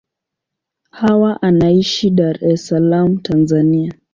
Hawa 0.91 1.41
anaishi 1.41 2.09
Dar 2.15 2.41
es 2.43 2.65
Salaam, 2.67 3.17
Tanzania. 3.21 3.91